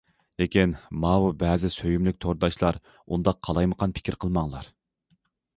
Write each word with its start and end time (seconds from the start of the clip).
لېكىن 0.41 0.71
ماۋۇ 1.03 1.27
بەزى 1.43 1.69
سۆيۈملۈك 1.75 2.19
تورداشلار 2.25 2.81
ئۇنداق 2.89 3.41
قالايمىقان 3.49 3.97
پىكىر 3.99 4.19
قىلماڭلار. 4.25 4.73